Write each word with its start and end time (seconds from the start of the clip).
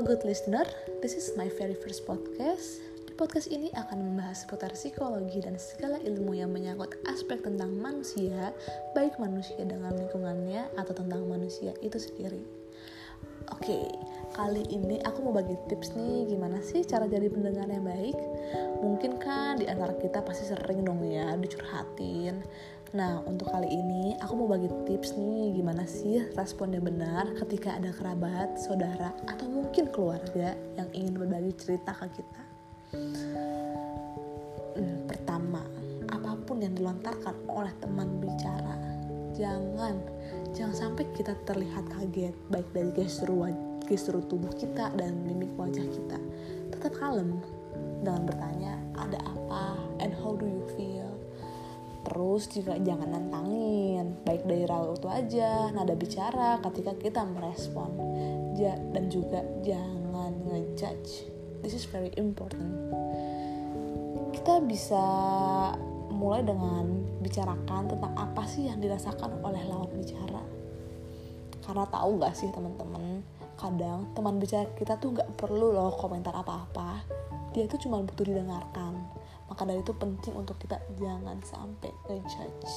good 0.00 0.24
listener, 0.24 0.64
this 1.02 1.12
is 1.12 1.36
my 1.36 1.44
very 1.60 1.76
first 1.76 2.08
podcast. 2.08 2.80
Di 3.04 3.12
podcast 3.20 3.52
ini 3.52 3.68
akan 3.76 4.00
membahas 4.00 4.48
seputar 4.48 4.72
psikologi 4.72 5.44
dan 5.44 5.60
segala 5.60 6.00
ilmu 6.00 6.32
yang 6.32 6.48
menyangkut 6.48 6.96
aspek 7.04 7.44
tentang 7.44 7.68
manusia, 7.76 8.56
baik 8.96 9.20
manusia 9.20 9.60
dengan 9.60 9.92
lingkungannya 9.92 10.72
atau 10.80 10.96
tentang 10.96 11.28
manusia 11.28 11.76
itu 11.84 12.00
sendiri. 12.00 12.40
Oke, 13.52 13.84
kali 14.32 14.64
ini 14.72 15.04
aku 15.04 15.28
mau 15.28 15.36
bagi 15.36 15.52
tips 15.68 15.92
nih 15.92 16.32
gimana 16.32 16.64
sih 16.64 16.80
cara 16.88 17.04
jadi 17.04 17.28
pendengar 17.28 17.68
yang 17.68 17.84
baik. 17.84 18.16
Mungkin 18.80 19.20
kan 19.20 19.60
di 19.60 19.68
antara 19.68 19.92
kita 20.00 20.24
pasti 20.24 20.48
sering 20.48 20.80
dong 20.80 21.04
ya 21.04 21.36
dicurhatin 21.36 22.40
Nah, 22.94 23.18
untuk 23.26 23.50
kali 23.50 23.66
ini 23.66 24.14
aku 24.22 24.38
mau 24.38 24.54
bagi 24.54 24.70
tips 24.86 25.18
nih 25.18 25.58
gimana 25.58 25.82
sih 25.82 26.22
respon 26.38 26.70
yang 26.70 26.86
benar 26.86 27.26
ketika 27.42 27.74
ada 27.74 27.90
kerabat, 27.90 28.54
saudara, 28.62 29.10
atau 29.26 29.50
mungkin 29.50 29.90
keluarga 29.90 30.54
yang 30.78 30.86
ingin 30.94 31.18
berbagi 31.18 31.50
cerita 31.58 31.90
ke 31.98 32.22
kita. 32.22 32.42
Hmm, 34.78 35.02
pertama, 35.10 35.66
apa 36.14 36.38
pun 36.46 36.62
yang 36.62 36.78
dilontarkan 36.78 37.34
oleh 37.50 37.74
teman 37.82 38.22
bicara, 38.22 38.78
jangan 39.34 39.98
jangan 40.54 40.76
sampai 40.86 41.10
kita 41.18 41.34
terlihat 41.42 41.90
kaget 41.90 42.38
baik 42.54 42.68
dari 42.70 42.90
gestur 42.94 43.50
gestur 43.86 44.22
tubuh 44.30 44.50
kita 44.54 44.94
dan 44.94 45.26
mimik 45.26 45.50
wajah 45.58 45.86
kita. 45.90 46.18
Tetap 46.70 46.94
kalem 47.02 47.42
dengan 48.06 48.30
bertanya, 48.30 48.78
ada 48.94 49.18
apa 49.26 49.74
and 49.98 50.14
how 50.22 50.38
do 50.38 50.46
you 50.46 50.62
feel? 50.78 51.15
Terus 52.06 52.46
juga 52.54 52.78
jangan 52.78 53.18
nantangin, 53.18 54.14
baik 54.22 54.46
dari 54.46 54.62
raut 54.62 55.02
aja, 55.10 55.74
nada 55.74 55.98
bicara 55.98 56.62
ketika 56.62 56.94
kita 56.94 57.26
merespon. 57.26 57.90
Ja, 58.54 58.78
dan 58.94 59.10
juga 59.10 59.42
jangan 59.66 60.30
ngejudge. 60.46 61.26
This 61.66 61.74
is 61.74 61.82
very 61.90 62.14
important. 62.14 62.94
Kita 64.30 64.62
bisa 64.62 65.02
mulai 66.14 66.46
dengan 66.46 67.02
bicarakan 67.18 67.90
tentang 67.90 68.14
apa 68.14 68.46
sih 68.46 68.70
yang 68.70 68.78
dirasakan 68.78 69.42
oleh 69.42 69.66
lawan 69.66 69.90
bicara. 69.98 70.46
Karena 71.66 71.90
tahu 71.90 72.22
gak 72.22 72.38
sih 72.38 72.46
teman-teman, 72.54 73.26
kadang 73.58 74.06
teman 74.14 74.38
bicara 74.38 74.70
kita 74.78 74.94
tuh 75.02 75.18
gak 75.18 75.34
perlu 75.34 75.74
loh 75.74 75.90
komentar 75.98 76.30
apa-apa. 76.38 77.02
Dia 77.50 77.66
tuh 77.66 77.82
cuma 77.82 77.98
butuh 77.98 78.22
didengarkan 78.22 79.25
maka 79.46 79.62
dari 79.62 79.82
itu 79.82 79.94
penting 79.94 80.34
untuk 80.34 80.58
kita 80.58 80.82
jangan 80.98 81.38
sampai 81.46 81.90
ngejudge. 82.10 82.74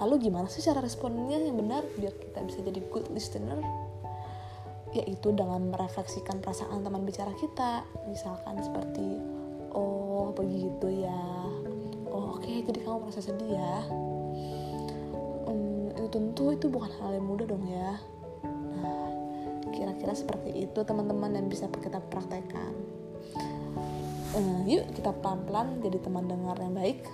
Lalu 0.00 0.28
gimana 0.28 0.48
sih 0.48 0.64
cara 0.64 0.80
responnya 0.80 1.36
yang 1.36 1.56
benar 1.56 1.84
biar 1.96 2.12
kita 2.16 2.40
bisa 2.44 2.58
jadi 2.64 2.80
good 2.88 3.08
listener? 3.12 3.60
Yaitu 4.92 5.32
dengan 5.32 5.72
merefleksikan 5.72 6.44
perasaan 6.44 6.84
teman 6.84 7.04
bicara 7.04 7.32
kita. 7.36 7.84
Misalkan 8.08 8.60
seperti 8.60 9.04
oh 9.72 10.32
begitu 10.36 11.04
ya? 11.04 11.22
Oh 12.12 12.36
oke 12.36 12.44
okay, 12.44 12.60
jadi 12.64 12.84
kamu 12.84 13.08
merasa 13.08 13.24
sedih 13.24 13.56
ya? 13.56 13.76
Hmm, 15.48 15.96
itu 15.96 16.08
tentu 16.12 16.52
itu 16.52 16.66
bukan 16.68 16.92
hal 17.00 17.16
yang 17.16 17.24
mudah 17.24 17.48
dong 17.48 17.64
ya. 17.68 17.96
Nah 18.80 19.08
kira-kira 19.72 20.12
seperti 20.12 20.68
itu 20.68 20.80
teman-teman 20.84 21.32
yang 21.36 21.48
bisa 21.48 21.68
kita 21.72 22.00
praktekkan 22.12 22.76
uh, 24.32 24.60
yuk 24.64 24.88
kita 24.96 25.12
pelan-pelan 25.20 25.80
jadi 25.84 25.98
teman 26.00 26.24
dengar 26.28 26.56
yang 26.60 26.74
baik. 26.76 27.04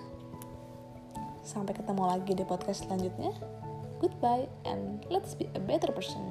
Sampai 1.43 1.73
ketemu 1.75 2.05
lagi 2.05 2.33
di 2.37 2.45
podcast 2.45 2.85
selanjutnya. 2.87 3.33
Goodbye 3.99 4.47
and 4.63 5.03
let's 5.11 5.35
be 5.35 5.51
a 5.59 5.61
better 5.63 5.91
person 5.91 6.23